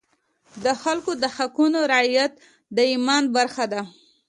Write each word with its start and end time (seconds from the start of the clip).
د 0.63 0.65
خلکو 0.81 1.11
د 1.23 1.23
حقونو 1.35 1.79
رعایت 1.91 2.33
د 2.75 2.77
ایمان 2.91 3.23
برخه 3.35 3.65
ده. 3.73 3.81